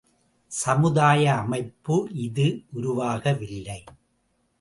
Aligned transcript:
சமுதாய 0.51 1.33
அமைப்பு 1.35 1.95
இது 2.21 2.45
உருவாகவில்லை! 2.73 3.79